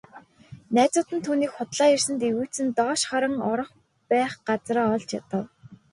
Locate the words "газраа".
4.47-4.87